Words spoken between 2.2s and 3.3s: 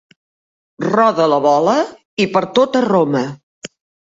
i per tot a Roma.